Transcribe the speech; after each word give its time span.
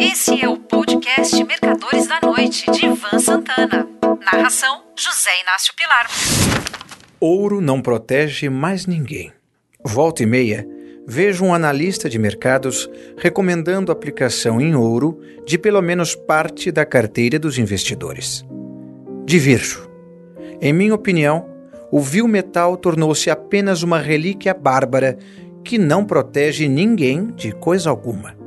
Esse 0.00 0.40
é 0.40 0.48
o 0.48 0.56
podcast 0.56 1.42
Mercadores 1.42 2.06
da 2.06 2.20
Noite, 2.22 2.70
de 2.70 2.86
Ivan 2.86 3.18
Santana. 3.18 3.88
Narração: 4.24 4.84
José 4.96 5.30
Inácio 5.42 5.74
Pilar. 5.74 6.06
Ouro 7.18 7.60
não 7.60 7.82
protege 7.82 8.48
mais 8.48 8.86
ninguém. 8.86 9.32
Volta 9.84 10.22
e 10.22 10.26
meia, 10.26 10.64
vejo 11.04 11.44
um 11.44 11.52
analista 11.52 12.08
de 12.08 12.16
mercados 12.16 12.88
recomendando 13.16 13.90
aplicação 13.90 14.60
em 14.60 14.76
ouro 14.76 15.20
de 15.44 15.58
pelo 15.58 15.82
menos 15.82 16.14
parte 16.14 16.70
da 16.70 16.86
carteira 16.86 17.36
dos 17.36 17.58
investidores. 17.58 18.44
Divirjo. 19.24 19.90
Em 20.60 20.72
minha 20.72 20.94
opinião, 20.94 21.44
o 21.90 22.00
vil 22.00 22.28
metal 22.28 22.76
tornou-se 22.76 23.28
apenas 23.30 23.82
uma 23.82 23.98
relíquia 23.98 24.54
bárbara 24.54 25.18
que 25.64 25.76
não 25.76 26.04
protege 26.04 26.68
ninguém 26.68 27.32
de 27.32 27.50
coisa 27.50 27.90
alguma. 27.90 28.37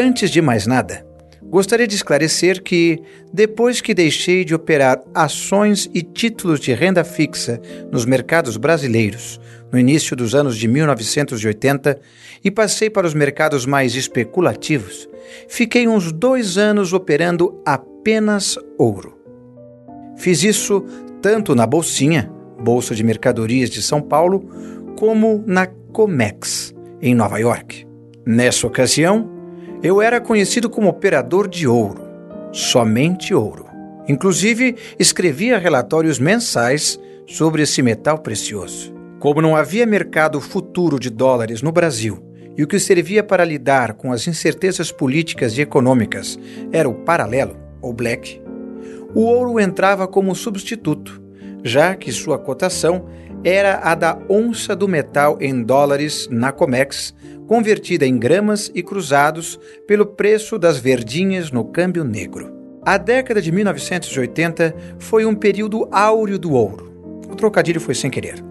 Antes 0.00 0.30
de 0.30 0.40
mais 0.40 0.64
nada, 0.64 1.04
gostaria 1.42 1.84
de 1.84 1.96
esclarecer 1.96 2.62
que, 2.62 3.02
depois 3.32 3.80
que 3.80 3.92
deixei 3.92 4.44
de 4.44 4.54
operar 4.54 5.02
ações 5.12 5.90
e 5.92 6.02
títulos 6.02 6.60
de 6.60 6.72
renda 6.72 7.02
fixa 7.02 7.60
nos 7.90 8.04
mercados 8.04 8.56
brasileiros 8.56 9.40
no 9.72 9.76
início 9.76 10.14
dos 10.14 10.36
anos 10.36 10.56
de 10.56 10.68
1980 10.68 11.98
e 12.44 12.48
passei 12.48 12.88
para 12.88 13.08
os 13.08 13.12
mercados 13.12 13.66
mais 13.66 13.96
especulativos, 13.96 15.08
fiquei 15.48 15.88
uns 15.88 16.12
dois 16.12 16.56
anos 16.56 16.92
operando 16.92 17.60
apenas 17.66 18.56
ouro. 18.78 19.18
Fiz 20.16 20.44
isso 20.44 20.84
tanto 21.20 21.56
na 21.56 21.66
Bolsinha, 21.66 22.30
Bolsa 22.60 22.94
de 22.94 23.02
Mercadorias 23.02 23.68
de 23.68 23.82
São 23.82 24.00
Paulo, 24.00 24.48
como 24.96 25.42
na 25.44 25.66
Comex, 25.66 26.72
em 27.02 27.16
Nova 27.16 27.40
York. 27.40 27.84
Nessa 28.24 28.64
ocasião, 28.64 29.37
eu 29.82 30.02
era 30.02 30.20
conhecido 30.20 30.68
como 30.68 30.88
operador 30.88 31.48
de 31.48 31.66
ouro, 31.66 32.02
somente 32.52 33.32
ouro. 33.34 33.66
Inclusive, 34.08 34.76
escrevia 34.98 35.58
relatórios 35.58 36.18
mensais 36.18 36.98
sobre 37.26 37.62
esse 37.62 37.82
metal 37.82 38.18
precioso. 38.18 38.92
Como 39.20 39.42
não 39.42 39.54
havia 39.54 39.84
mercado 39.84 40.40
futuro 40.40 40.98
de 40.98 41.10
dólares 41.10 41.60
no 41.62 41.70
Brasil 41.70 42.24
e 42.56 42.62
o 42.62 42.66
que 42.66 42.78
servia 42.78 43.22
para 43.22 43.44
lidar 43.44 43.94
com 43.94 44.12
as 44.12 44.26
incertezas 44.26 44.90
políticas 44.90 45.56
e 45.56 45.60
econômicas 45.60 46.38
era 46.72 46.88
o 46.88 46.94
paralelo, 46.94 47.56
ou 47.80 47.92
black, 47.92 48.40
o 49.14 49.20
ouro 49.20 49.60
entrava 49.60 50.08
como 50.08 50.34
substituto, 50.34 51.22
já 51.62 51.94
que 51.94 52.10
sua 52.10 52.38
cotação 52.38 53.06
era 53.44 53.80
a 53.82 53.94
da 53.94 54.18
onça 54.28 54.74
do 54.74 54.88
metal 54.88 55.38
em 55.40 55.62
dólares 55.62 56.28
na 56.30 56.50
COMEX 56.50 57.14
convertida 57.48 58.06
em 58.06 58.18
gramas 58.18 58.70
e 58.74 58.82
cruzados 58.82 59.58
pelo 59.86 60.04
preço 60.06 60.58
das 60.58 60.78
verdinhas 60.78 61.50
no 61.50 61.64
câmbio 61.64 62.04
negro. 62.04 62.52
A 62.84 62.98
década 62.98 63.40
de 63.42 63.50
1980 63.50 64.76
foi 64.98 65.24
um 65.24 65.34
período 65.34 65.88
áureo 65.90 66.38
do 66.38 66.52
ouro. 66.52 66.92
O 67.28 67.34
trocadilho 67.34 67.80
foi 67.80 67.94
sem 67.94 68.10
querer. 68.10 68.44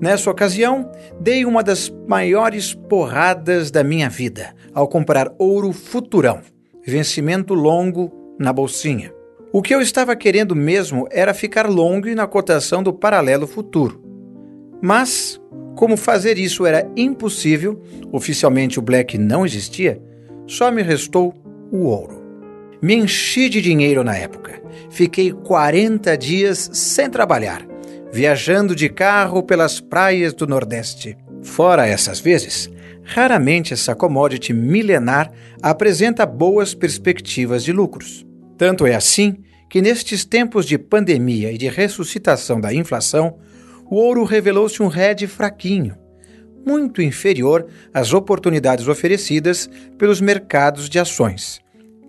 Nessa 0.00 0.30
ocasião, 0.30 0.90
dei 1.20 1.44
uma 1.44 1.62
das 1.62 1.88
maiores 2.06 2.74
porradas 2.74 3.70
da 3.70 3.84
minha 3.84 4.10
vida 4.10 4.52
ao 4.74 4.88
comprar 4.88 5.32
ouro 5.38 5.72
futurão, 5.72 6.40
vencimento 6.84 7.54
longo 7.54 8.12
na 8.38 8.52
bolsinha. 8.52 9.12
O 9.52 9.62
que 9.62 9.72
eu 9.72 9.80
estava 9.80 10.16
querendo 10.16 10.56
mesmo 10.56 11.06
era 11.12 11.32
ficar 11.32 11.68
longo 11.70 12.12
na 12.12 12.26
cotação 12.26 12.82
do 12.82 12.92
paralelo 12.92 13.46
futuro. 13.46 14.03
Mas, 14.84 15.40
como 15.74 15.96
fazer 15.96 16.36
isso 16.36 16.66
era 16.66 16.86
impossível, 16.94 17.82
oficialmente 18.12 18.78
o 18.78 18.82
black 18.82 19.16
não 19.16 19.46
existia, 19.46 19.98
só 20.46 20.70
me 20.70 20.82
restou 20.82 21.32
o 21.72 21.86
ouro. 21.86 22.22
Me 22.82 22.94
enchi 22.94 23.48
de 23.48 23.62
dinheiro 23.62 24.04
na 24.04 24.14
época. 24.14 24.60
Fiquei 24.90 25.32
40 25.32 26.18
dias 26.18 26.68
sem 26.74 27.08
trabalhar, 27.08 27.66
viajando 28.12 28.76
de 28.76 28.90
carro 28.90 29.42
pelas 29.42 29.80
praias 29.80 30.34
do 30.34 30.46
Nordeste. 30.46 31.16
Fora 31.42 31.86
essas 31.86 32.20
vezes, 32.20 32.68
raramente 33.04 33.72
essa 33.72 33.94
commodity 33.94 34.52
milenar 34.52 35.32
apresenta 35.62 36.26
boas 36.26 36.74
perspectivas 36.74 37.64
de 37.64 37.72
lucros. 37.72 38.26
Tanto 38.58 38.86
é 38.86 38.94
assim 38.94 39.38
que, 39.70 39.80
nestes 39.80 40.26
tempos 40.26 40.66
de 40.66 40.76
pandemia 40.76 41.50
e 41.50 41.56
de 41.56 41.68
ressuscitação 41.68 42.60
da 42.60 42.74
inflação, 42.74 43.38
o 43.90 43.96
ouro 43.96 44.24
revelou-se 44.24 44.82
um 44.82 44.90
hedge 44.92 45.26
fraquinho, 45.26 45.96
muito 46.66 47.02
inferior 47.02 47.66
às 47.92 48.12
oportunidades 48.12 48.88
oferecidas 48.88 49.68
pelos 49.98 50.20
mercados 50.20 50.88
de 50.88 50.98
ações. 50.98 51.60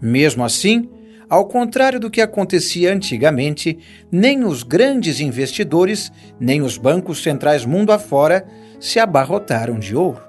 Mesmo 0.00 0.44
assim, 0.44 0.88
ao 1.28 1.46
contrário 1.46 1.98
do 1.98 2.10
que 2.10 2.20
acontecia 2.20 2.92
antigamente, 2.92 3.78
nem 4.10 4.44
os 4.44 4.62
grandes 4.62 5.20
investidores, 5.20 6.10
nem 6.38 6.62
os 6.62 6.78
bancos 6.78 7.22
centrais 7.22 7.64
mundo 7.64 7.92
afora 7.92 8.46
se 8.78 8.98
abarrotaram 8.98 9.78
de 9.78 9.96
ouro. 9.96 10.22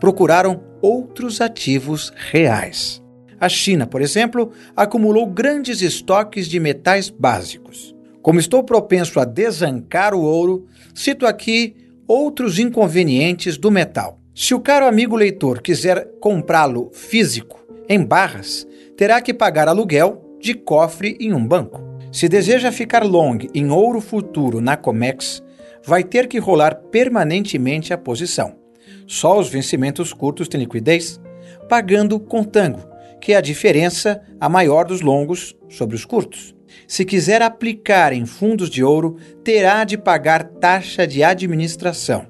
Procuraram 0.00 0.62
outros 0.82 1.40
ativos 1.40 2.12
reais. 2.30 3.02
A 3.38 3.48
China, 3.48 3.86
por 3.86 4.00
exemplo, 4.00 4.50
acumulou 4.74 5.26
grandes 5.26 5.82
estoques 5.82 6.48
de 6.48 6.58
metais 6.58 7.10
básicos. 7.10 7.94
Como 8.22 8.40
estou 8.40 8.64
propenso 8.64 9.20
a 9.20 9.24
desancar 9.24 10.14
o 10.14 10.22
ouro, 10.22 10.66
cito 10.94 11.26
aqui 11.26 11.76
outros 12.08 12.58
inconvenientes 12.58 13.56
do 13.56 13.70
metal. 13.70 14.18
Se 14.34 14.54
o 14.54 14.60
caro 14.60 14.86
amigo 14.86 15.16
leitor 15.16 15.62
quiser 15.62 16.08
comprá-lo 16.20 16.90
físico, 16.92 17.64
em 17.88 18.04
barras, 18.04 18.66
terá 18.96 19.20
que 19.20 19.34
pagar 19.34 19.68
aluguel 19.68 20.38
de 20.40 20.54
cofre 20.54 21.16
em 21.20 21.32
um 21.32 21.46
banco. 21.46 21.80
Se 22.12 22.28
deseja 22.28 22.72
ficar 22.72 23.04
long 23.04 23.38
em 23.54 23.70
ouro 23.70 24.00
futuro 24.00 24.60
na 24.60 24.76
Comex, 24.76 25.42
vai 25.84 26.02
ter 26.02 26.26
que 26.26 26.38
rolar 26.38 26.74
permanentemente 26.90 27.92
a 27.92 27.98
posição. 27.98 28.56
Só 29.06 29.38
os 29.38 29.48
vencimentos 29.48 30.12
curtos 30.12 30.48
têm 30.48 30.60
liquidez, 30.60 31.20
pagando 31.68 32.18
com 32.18 32.42
tango, 32.42 32.80
que 33.20 33.32
é 33.32 33.36
a 33.36 33.40
diferença 33.40 34.22
a 34.40 34.48
maior 34.48 34.84
dos 34.84 35.00
longos 35.00 35.54
sobre 35.68 35.94
os 35.94 36.04
curtos. 36.04 36.54
Se 36.88 37.04
quiser 37.04 37.42
aplicar 37.42 38.12
em 38.12 38.26
fundos 38.26 38.68
de 38.70 38.82
ouro, 38.82 39.16
terá 39.44 39.84
de 39.84 39.96
pagar 39.96 40.44
taxa 40.44 41.06
de 41.06 41.22
administração. 41.22 42.26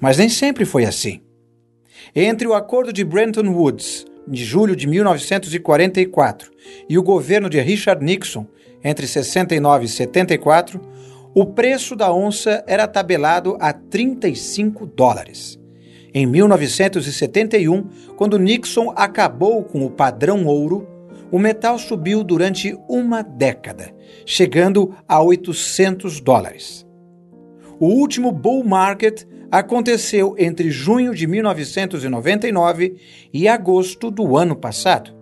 Mas 0.00 0.16
nem 0.16 0.28
sempre 0.28 0.64
foi 0.64 0.84
assim. 0.84 1.20
Entre 2.14 2.46
o 2.46 2.54
acordo 2.54 2.92
de 2.92 3.04
Bretton 3.04 3.48
Woods, 3.48 4.06
de 4.30 4.44
julho 4.44 4.76
de 4.76 4.86
1944, 4.86 6.50
e 6.88 6.96
o 6.96 7.02
governo 7.02 7.50
de 7.50 7.60
Richard 7.60 8.04
Nixon, 8.04 8.46
entre 8.82 9.06
69 9.06 9.84
e 9.84 9.88
74, 9.88 10.80
o 11.34 11.46
preço 11.46 11.96
da 11.96 12.12
onça 12.12 12.64
era 12.66 12.86
tabelado 12.86 13.56
a 13.60 13.72
35 13.72 14.86
dólares. 14.86 15.58
Em 16.14 16.26
1971, 16.26 17.84
quando 18.16 18.38
Nixon 18.38 18.92
acabou 18.96 19.62
com 19.62 19.84
o 19.84 19.90
padrão 19.90 20.46
ouro, 20.46 20.88
o 21.30 21.38
metal 21.38 21.78
subiu 21.78 22.24
durante 22.24 22.76
uma 22.88 23.22
década, 23.22 23.94
chegando 24.26 24.94
a 25.06 25.22
800 25.22 26.20
dólares. 26.20 26.86
O 27.78 27.86
último 27.86 28.32
bull 28.32 28.64
market 28.64 29.24
aconteceu 29.50 30.34
entre 30.38 30.70
junho 30.70 31.14
de 31.14 31.26
1999 31.26 32.96
e 33.32 33.48
agosto 33.48 34.10
do 34.10 34.36
ano 34.36 34.54
passado, 34.54 35.18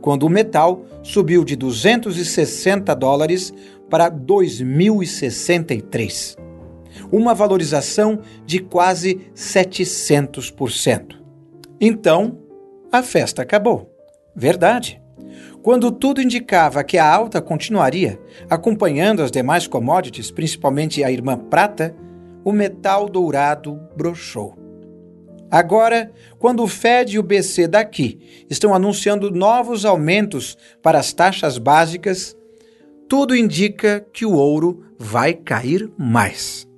quando 0.00 0.22
o 0.22 0.30
metal 0.30 0.84
subiu 1.02 1.44
de 1.44 1.56
260 1.56 2.94
dólares 2.94 3.52
para 3.90 4.08
2.063, 4.10 6.38
uma 7.12 7.34
valorização 7.34 8.20
de 8.44 8.60
quase 8.60 9.20
700%. 9.34 11.16
Então, 11.80 12.38
a 12.90 13.02
festa 13.02 13.42
acabou. 13.42 13.92
Verdade. 14.34 15.00
Quando 15.62 15.90
tudo 15.90 16.22
indicava 16.22 16.82
que 16.84 16.96
a 16.96 17.12
alta 17.12 17.42
continuaria, 17.42 18.18
acompanhando 18.48 19.22
as 19.22 19.32
demais 19.32 19.66
commodities, 19.66 20.30
principalmente 20.30 21.02
a 21.02 21.10
irmã 21.10 21.36
prata, 21.36 21.92
o 22.46 22.52
metal 22.52 23.08
dourado 23.08 23.76
brochou. 23.96 24.56
Agora, 25.50 26.12
quando 26.38 26.62
o 26.62 26.68
Fed 26.68 27.16
e 27.16 27.18
o 27.18 27.22
BC 27.22 27.66
daqui 27.66 28.20
estão 28.48 28.72
anunciando 28.72 29.32
novos 29.32 29.84
aumentos 29.84 30.56
para 30.80 31.00
as 31.00 31.12
taxas 31.12 31.58
básicas, 31.58 32.36
tudo 33.08 33.34
indica 33.34 34.06
que 34.12 34.24
o 34.24 34.34
ouro 34.34 34.84
vai 34.96 35.34
cair 35.34 35.90
mais. 35.98 36.68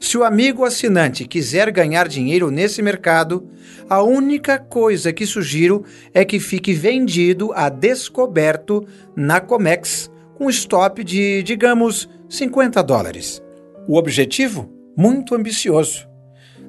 Se 0.00 0.16
o 0.16 0.22
amigo 0.22 0.64
assinante 0.64 1.26
quiser 1.26 1.72
ganhar 1.72 2.06
dinheiro 2.06 2.48
nesse 2.52 2.80
mercado, 2.80 3.48
a 3.90 4.00
única 4.00 4.60
coisa 4.60 5.12
que 5.12 5.26
sugiro 5.26 5.84
é 6.12 6.24
que 6.24 6.38
fique 6.38 6.72
vendido 6.72 7.52
a 7.52 7.68
descoberto 7.68 8.86
na 9.16 9.40
Comex 9.40 10.08
com 10.36 10.48
stop 10.48 11.02
de, 11.02 11.42
digamos, 11.42 12.08
50 12.28 12.80
dólares. 12.80 13.42
O 13.88 13.96
objetivo? 13.96 14.73
Muito 14.96 15.34
ambicioso. 15.34 16.08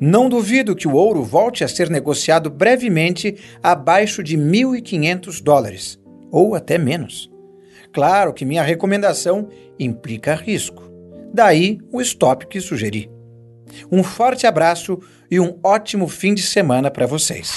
Não 0.00 0.28
duvido 0.28 0.76
que 0.76 0.86
o 0.86 0.94
ouro 0.94 1.22
volte 1.22 1.64
a 1.64 1.68
ser 1.68 1.88
negociado 1.88 2.50
brevemente 2.50 3.36
abaixo 3.62 4.22
de 4.22 4.36
1.500 4.36 5.42
dólares, 5.42 5.98
ou 6.30 6.54
até 6.54 6.76
menos. 6.76 7.30
Claro 7.92 8.34
que 8.34 8.44
minha 8.44 8.62
recomendação 8.62 9.48
implica 9.78 10.34
risco. 10.34 10.82
Daí 11.32 11.78
o 11.90 12.00
stop 12.00 12.46
que 12.46 12.60
sugeri. 12.60 13.10
Um 13.90 14.02
forte 14.02 14.46
abraço 14.46 14.98
e 15.30 15.40
um 15.40 15.58
ótimo 15.62 16.08
fim 16.08 16.34
de 16.34 16.42
semana 16.42 16.90
para 16.90 17.06
vocês. 17.06 17.50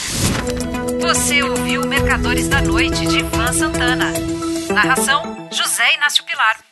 Você 1.01 1.41
ouviu 1.43 1.85
Mercadores 1.87 2.47
da 2.47 2.61
Noite 2.61 3.05
de 3.05 3.19
Ivan 3.19 3.51
Santana. 3.53 4.11
Narração: 4.73 5.47
José 5.51 5.95
Inácio 5.95 6.23
Pilar. 6.25 6.68